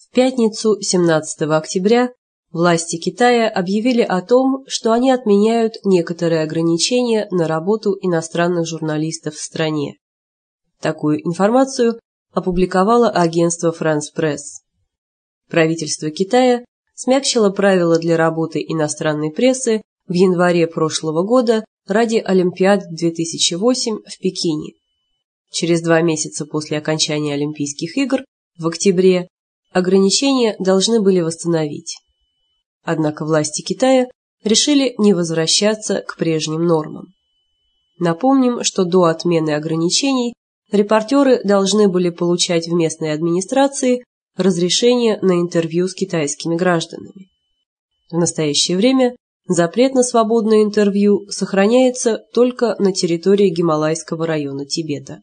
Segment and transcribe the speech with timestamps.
[0.00, 2.10] В пятницу 17 октября
[2.52, 9.42] власти Китая объявили о том, что они отменяют некоторые ограничения на работу иностранных журналистов в
[9.42, 9.98] стране.
[10.80, 12.00] Такую информацию
[12.32, 14.38] опубликовало агентство France Press.
[15.50, 16.64] Правительство Китая
[16.94, 24.72] смягчило правила для работы иностранной прессы в январе прошлого года ради Олимпиад 2008 в Пекине.
[25.52, 28.24] Через два месяца после окончания Олимпийских игр,
[28.58, 29.28] в октябре,
[29.72, 31.96] ограничения должны были восстановить.
[32.82, 34.06] Однако власти Китая
[34.42, 37.08] решили не возвращаться к прежним нормам.
[37.98, 40.34] Напомним, что до отмены ограничений
[40.72, 44.02] репортеры должны были получать в местной администрации
[44.36, 47.28] разрешение на интервью с китайскими гражданами.
[48.10, 49.14] В настоящее время
[49.46, 55.20] запрет на свободное интервью сохраняется только на территории Гималайского района Тибета.